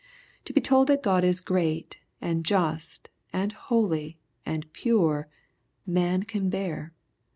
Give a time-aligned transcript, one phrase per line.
[0.45, 5.27] To be told that God is great, and just, and holy, and pure,
[5.85, 6.95] man can bear.